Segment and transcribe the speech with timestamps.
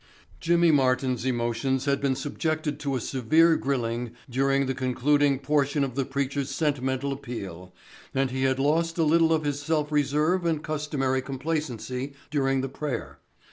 [0.39, 5.93] Jimmy Martin's emotions had been subjected to a severe grilling during the concluding portion of
[5.93, 7.71] the preacher's sentimental appeal
[8.11, 12.67] and he had lost a little of his self reserve and customary complacency during the
[12.67, 13.19] prayer.